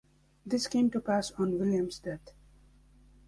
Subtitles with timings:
[0.43, 2.31] This came to pass on William's death.